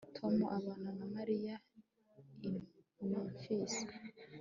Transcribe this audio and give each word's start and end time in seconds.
Tom 0.17 0.35
abana 0.57 0.89
na 0.99 1.05
Mariya 1.15 1.55
i 3.01 3.03
Memphis 3.09 3.75